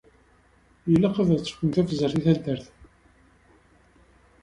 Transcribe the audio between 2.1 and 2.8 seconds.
i taddart.